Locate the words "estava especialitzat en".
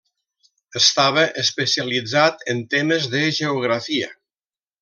0.79-2.65